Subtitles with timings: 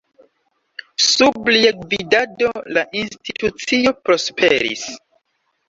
[1.07, 4.91] Sub lia gvidado la institucio prosperis.